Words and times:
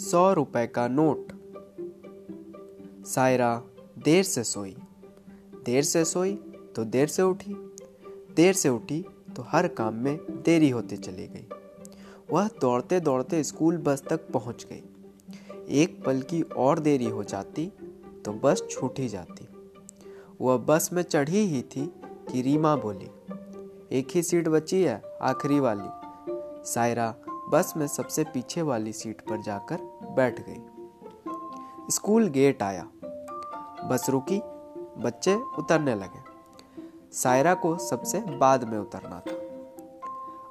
सौ 0.00 0.32
रुपए 0.32 0.66
का 0.66 0.86
नोट। 0.88 1.32
सायरा, 3.06 3.62
देर 3.98 4.22
से 4.24 4.44
सोई। 4.44 4.74
देर 5.64 5.82
से 5.82 6.04
सोई 6.04 6.34
तो 6.76 6.84
देर 6.84 7.08
से 7.08 7.22
उठी। 7.22 7.54
देर 8.36 8.54
से 8.54 8.68
उठी 8.68 9.00
तो 9.36 9.44
हर 9.48 9.68
काम 9.68 9.94
में 9.94 10.16
देरी 10.44 10.70
होते 10.70 10.96
चली 10.96 11.26
गई। 11.26 11.46
वह 12.30 12.48
दौड़ते 12.60 13.00
दौड़ते 13.00 13.42
स्कूल 13.44 13.78
बस 13.78 14.02
तक 14.08 14.28
पहुँच 14.28 14.66
गई। 14.72 14.82
एक 15.82 16.02
पल 16.04 16.22
की 16.22 16.42
और 16.42 16.78
देरी 16.78 17.08
हो 17.08 17.24
जाती 17.24 17.66
तो 18.24 18.32
बस 18.34 18.66
छूट 18.70 18.98
ही 18.98 19.08
जाती। 19.08 19.48
वह 20.40 20.56
बस 20.56 20.90
में 20.92 21.02
चढ़ी 21.02 21.46
ही 21.46 21.62
थी 21.62 21.86
कि 22.32 22.42
रीमा 22.42 22.76
बोली, 22.76 23.10
एक 23.92 24.08
ही 24.10 24.22
सीट 24.22 24.48
बची 24.48 24.82
है, 24.82 25.02
आखिरी 25.22 25.60
वाली। 25.60 25.88
सायरा 26.70 27.14
बस 27.50 27.72
में 27.76 27.86
सबसे 27.86 28.24
पीछे 28.24 28.62
वाली 28.62 28.92
सीट 28.92 29.20
पर 29.20 29.40
जाकर 29.42 29.78
बैठ 30.14 30.40
गई। 30.40 31.90
स्कूल 31.90 32.28
गेट 32.28 32.62
आया। 32.62 32.86
बस 33.88 34.06
रुकी, 34.10 34.40
बच्चे 35.02 35.34
उतरने 35.34 35.94
लगे। 35.94 36.22
सायरा 37.12 37.54
को 37.54 37.78
सबसे 37.78 38.20
बाद 38.20 38.64
में 38.64 38.78
उतरना 38.78 39.20
था। 39.20 39.36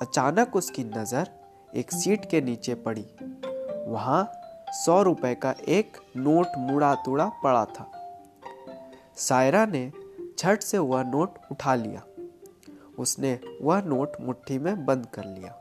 अचानक 0.00 0.56
उसकी 0.56 0.84
नज़र 0.84 1.30
एक 1.74 1.92
सीट 1.92 2.30
के 2.30 2.40
नीचे 2.40 2.74
पड़ी। 2.74 3.06
वहाँ 3.88 4.30
सौ 4.68 5.02
रुपए 5.02 5.34
का 5.34 5.54
एक 5.68 5.96
नोट 6.16 6.46
मुड़ा 6.58 6.94
तुड़ा 6.94 7.26
पड़ा 7.44 7.64
था। 7.64 7.90
सायरा 9.16 9.66
ने 9.66 9.92
झट 10.38 10.62
से 10.62 10.78
वह 10.78 11.02
नोट 11.02 11.38
उठा 11.52 11.74
लिया। 11.74 12.02
उसने 12.98 13.40
वह 13.62 13.82
नोट 13.82 14.12
मुट्ठी 14.20 14.58
में 14.58 14.86
बंद 14.86 15.06
कर 15.06 15.24
लिया। 15.24 15.56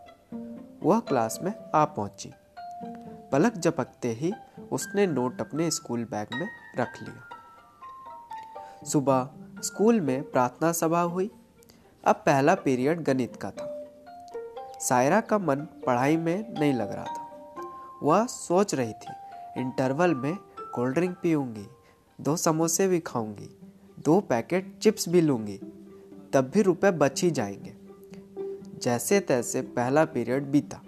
वह 0.84 1.00
क्लास 1.00 1.40
में 1.44 1.54
आ 1.76 1.86
पहुँची। 1.86 2.34
पलक 3.32 3.54
झपकते 3.54 4.12
ही 4.12 4.34
उसने 4.72 5.08
नोट 5.08 5.42
अपने 5.42 5.72
स्कूल 5.72 6.04
बैग 6.04 6.28
में 6.34 6.50
रख 6.78 7.04
लिया। 7.04 7.30
सुबह 8.86 9.30
स्कूल 9.62 10.02
में 10.02 10.32
प्रार्थना 10.32 10.72
सभा 10.72 11.02
हुई। 11.02 11.32
अब 12.06 12.16
पहला 12.16 12.56
पीरियड 12.56 13.02
गणित 13.02 13.36
का 13.36 13.52
था। 13.52 13.76
सायरा 14.80 15.22
का 15.22 15.38
मन 15.38 15.56
पढ़ाई 15.56 16.18
में 16.18 16.54
नहीं 16.60 16.74
लग 16.74 16.92
रहा 16.92 17.06
था। 17.06 17.30
वह 18.04 18.26
सोच 18.26 18.76
रही 18.76 18.94
थी, 18.94 19.14
इंटरवल 19.58 20.16
में 20.16 20.38
कोल्ड 20.76 20.94
ड्रिंक 20.94 21.18
पीऊँगी, 21.24 21.68
दो 22.22 22.36
समोसे 22.36 22.88
भी 22.88 23.00
खाऊँगी, 23.00 23.60
दो 24.00 24.20
पैकेट 24.20 24.80
चिप्स 24.80 25.10
भी 25.10 25.22
लूँगी, 25.22 25.58
तब 26.34 26.52
भी 26.54 26.62
रुपए 26.62 26.92
बच 26.92 27.24
ही 27.24 27.32
जाएँगे। 27.32 27.74
जैसे 28.80 29.20
तैसे 29.20 29.62
पहला 29.62 30.06
पीरियड 30.06 30.44
बीता। 30.44 30.82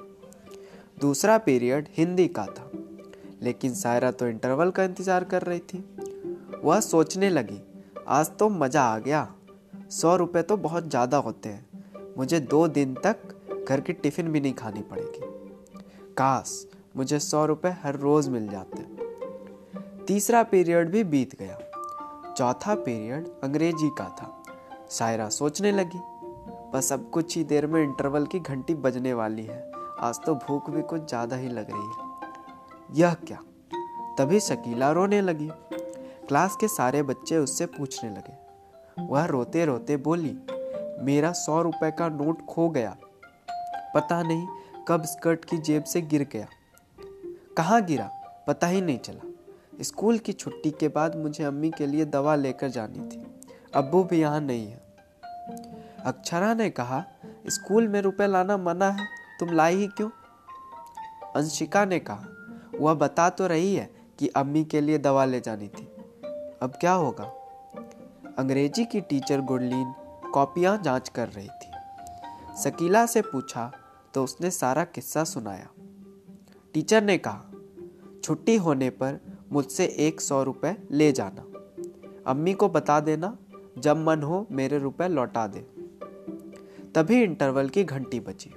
दूसरा 1.02 1.38
पीरियड 1.38 1.88
हिंदी 1.98 2.28
का 2.28 2.46
था। 2.46 2.70
लेकिन 3.42 3.74
सायरा 3.74 4.12
तो 4.12 4.28
इंटरवल 4.28 4.72
का 4.72 4.84
इंतज़ार 4.84 5.24
कर 5.24 5.42
रही 5.42 5.60
थी। 5.60 5.84
वह 6.64 6.80
सोचने 6.80 7.30
लगी, 7.30 7.60
आज 8.08 8.30
तो 8.40 8.50
मज़ा 8.50 8.82
आ 8.84 8.98
गया। 9.00 9.28
सौ 9.92 10.16
रुपये 10.16 10.44
तो 10.44 10.58
बहुत 10.58 10.90
ज़्यादा 10.90 11.18
होते 11.18 11.50
हैं। 11.50 12.14
मुझे 12.18 12.40
दो 12.40 12.68
दिन 12.68 12.94
तक 12.94 13.66
घर 13.70 13.82
की 13.82 13.94
टिफ़िन 13.94 14.32
भी 14.32 14.40
नहीं 14.42 14.54
खानी 14.54 14.82
पड़ेगी। 14.82 15.30
काश 16.18 16.68
मुझे 16.98 17.20
सौ 17.20 17.46
रुपये 17.46 17.72
हर 17.84 17.96
रोज़ 17.96 18.30
मिल 18.30 18.48
जाते। 18.48 18.86
तीसरा 20.06 20.44
पीरियड 20.44 20.90
भी 20.90 21.04
बीत 21.04 21.40
गया। 21.40 21.58
चौथा 22.38 22.76
पीरियड 22.76 23.28
अंग्रेज़ी 23.44 23.90
का 23.90 24.10
था। 24.22 24.44
सायरा 24.90 25.30
सोचने 25.30 25.72
लगी, 25.72 26.00
बस 26.74 26.94
अब 26.94 27.10
कुछ 27.14 27.38
ही 27.38 27.44
देर 27.44 27.68
में 27.68 27.84
इंटरवल 27.84 28.26
की 28.26 28.40
घंटी 28.40 28.74
बजने 28.76 29.14
वाली 29.14 29.46
है। 29.46 29.71
आज 30.04 30.20
तो 30.26 30.34
भूख 30.36 30.70
भी 30.70 30.82
कुछ 30.82 31.02
ज़्यादा 31.02 31.36
ही 31.36 31.50
लग 31.50 31.72
रही 31.72 31.82
है। 31.82 33.00
यह 33.00 33.14
क्या? 33.28 33.38
तभी 34.18 34.40
शकीला 34.40 34.92
रोने 34.92 35.22
लगी। 35.22 35.50
क्लास 36.28 36.56
के 36.56 36.68
सारे 36.68 37.04
बच्चे 37.04 37.38
उससे 37.38 37.66
पूछने 37.66 38.10
लगे। 38.10 39.06
वह 39.06 39.26
रोते 39.26 39.66
रोते 39.66 39.98
बोली, 39.98 40.36
मेरा 41.04 41.32
सौ 41.32 41.62
रुपए 41.62 41.92
का 41.92 42.10
नोट 42.10 42.46
खो 42.46 42.68
गया। 42.70 42.96
पता 43.96 44.22
नहीं 44.24 44.48
कब 44.88 45.06
स्कर्ट 45.06 45.46
की 45.46 45.58
जेब 45.58 45.84
से 45.84 46.02
गिर 46.02 46.28
गया। 46.34 46.48
कहाँ 47.58 47.82
गिरा? 47.82 48.10
पता 48.48 48.68
ही 48.68 48.82
नहीं 48.82 48.98
चला। 48.98 49.84
स्कूल 49.84 50.18
की 50.18 50.34
छुट्टी 50.34 50.72
के 50.72 50.88
बाद 50.88 51.16
मुझे 51.16 51.44
अम्मी 51.44 51.72
के 51.72 51.86
लिए 51.88 52.06
दवा 52.08 52.36
लेकर 52.36 52.70
जानी 52.70 53.08
थी। 53.10 53.26
अब्बू 53.76 54.04
भी 54.04 54.22
यहाँ 54.22 54.42
नहीं 54.42 54.68
है। 54.68 54.82
अक्षरा 56.06 56.54
ने 56.54 56.70
कहा, 56.70 57.04
स्कूल 57.48 57.88
में 57.88 58.02
रुपए 58.02 58.28
लाना 58.28 58.58
मना 58.58 58.90
है। 58.90 59.21
तुम 59.42 59.54
लाई 59.54 59.76
ही 59.76 59.88
क्यों? 59.88 60.10
अंशिका 61.36 61.86
ने 61.86 62.00
कहा, 62.00 62.26
वह 62.80 62.94
बता 62.94 63.30
तो 63.30 63.48
रही 63.48 63.76
है 63.76 63.96
कि 64.20 64.28
अम्मी 64.28 64.64
के 64.64 64.82
लिए 64.82 64.98
दवा 64.98 65.26
ले 65.26 65.40
जानी 65.40 65.68
थी। 65.68 65.84
अब 66.62 66.74
क्या 66.80 66.94
होगा? 66.94 67.24
अंग्रेज़ी 68.38 68.86
की 68.86 69.02
टीचर 69.02 69.42
गुरलीन 69.42 69.94
कॉपियाँ 70.34 70.82
जाँच 70.82 71.10
कर 71.10 71.28
रही 71.28 71.48
थी। 71.48 71.72
शकीला 72.64 73.06
से 73.06 73.22
पूछा 73.22 73.72
तो 74.14 74.24
उसने 74.24 74.52
सारा 74.52 74.84
किस्सा 74.84 75.24
सुनाया। 75.24 75.70
टीचर 76.74 77.04
ने 77.04 77.18
कहा, 77.18 77.44
छुट्टी 78.24 78.56
होने 78.56 78.90
पर 78.90 79.20
मुझसे 79.52 79.86
एक 79.86 80.22
सौ 80.22 80.44
रुपये 80.44 80.78
ले 80.92 81.12
जाना। 81.12 81.42
अम्मी 82.28 82.54
को 82.54 82.70
बता 82.70 83.00
देना, 83.00 83.38
जब 83.78 83.98
मन 83.98 84.24
हो 84.24 84.48
मेरे 84.52 84.78
रुपए 84.78 85.08
लौटा 85.08 85.48
दे। 85.48 85.60
तभी 86.96 87.24
इंटरवल 87.24 87.70
की 87.70 87.84
घंटी 87.84 88.20
बजी। 88.20 88.56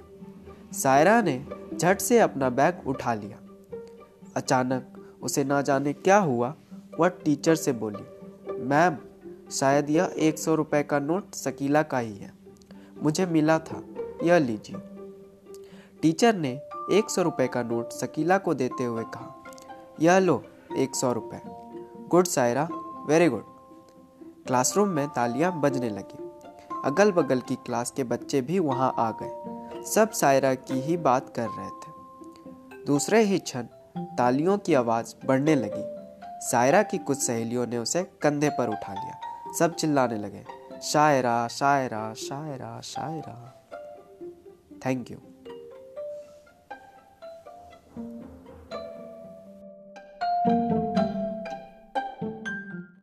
सायरा 0.75 1.21
ने 1.21 1.45
झट 1.73 1.99
से 1.99 2.19
अपना 2.19 2.49
बैग 2.49 2.87
उठा 2.87 3.13
लिया। 3.13 3.37
अचानक 4.35 5.15
उसे 5.21 5.43
ना 5.43 5.61
जाने 5.61 5.93
क्या 5.93 6.17
हुआ, 6.17 6.55
वह 6.99 7.07
टीचर 7.07 7.55
से 7.55 7.71
बोली, 7.71 8.03
मैम, 8.59 8.97
शायद 9.51 9.89
यह 9.89 10.13
एक 10.17 10.39
सौ 10.39 10.55
रुपये 10.55 10.83
का 10.83 10.99
नोट 10.99 11.35
शकीला 11.35 11.83
का 11.83 11.99
ही 11.99 12.15
है। 12.15 12.33
मुझे 13.03 13.25
मिला 13.25 13.59
था, 13.59 13.81
यह 14.23 14.37
लीजिए। 14.37 14.77
टीचर 16.01 16.35
ने 16.35 16.61
एक 16.91 17.09
सौ 17.09 17.21
रुपये 17.21 17.47
का 17.47 17.63
नोट 17.63 17.91
शकीला 17.91 18.37
को 18.37 18.53
देते 18.53 18.83
हुए 18.83 19.03
कहा, 19.03 19.43
यह 20.01 20.19
लो, 20.19 20.43
एक 20.77 20.95
सौ 20.95 21.13
रुपये 21.13 21.41
good 22.09 22.25
Saira, 22.25 22.67
very 23.07 23.29
good. 23.29 23.43
Classroom 24.47 24.87
में 24.87 25.07
तालियाँ 25.07 25.61
बजने 25.61 25.89
लगी। 25.89 26.31
अगल 26.85 27.11
बगल 27.11 27.39
की 27.39 27.55
क्लास 27.55 27.91
के 27.91 28.03
बच्चे 28.03 28.41
भी 28.41 28.59
वहाँ 28.59 28.93
आ 28.97 29.11
गए। 29.11 29.54
सब 29.85 30.11
सायरा 30.11 30.55
की 30.55 30.81
ही 30.81 30.97
बात 30.97 31.33
कर 31.35 31.47
रहे 31.49 31.69
थे। 31.69 32.85
दूसरे 32.85 33.21
ही 33.21 33.39
क्षण 33.39 33.63
तालियों 33.97 34.57
की 34.57 34.73
आवाज़ 34.73 35.15
बढ़ने 35.25 35.55
लगी। 35.55 35.83
सायरा 36.47 36.83
की 36.83 36.97
कुछ 36.97 37.17
सहेलियों 37.17 37.67
ने 37.67 37.77
उसे 37.77 38.03
कंधे 38.21 38.49
पर 38.49 38.69
उठा 38.69 38.93
लिया। 38.93 39.19
सब 39.59 39.75
चिल्लाने 39.75 40.17
लगे 40.17 40.45
शायरा 40.83 41.47
शायरा 41.47 42.13
शायरा 42.13 42.81
शायरा 42.81 43.67
थैंक 44.85 45.11
यू 45.11 45.17